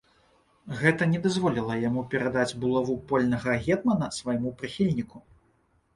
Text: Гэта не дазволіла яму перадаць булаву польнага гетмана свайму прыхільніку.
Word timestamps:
Гэта 0.79 1.07
не 1.11 1.19
дазволіла 1.25 1.75
яму 1.89 2.05
перадаць 2.13 2.57
булаву 2.63 2.97
польнага 3.11 3.51
гетмана 3.67 4.11
свайму 4.21 4.49
прыхільніку. 4.63 5.17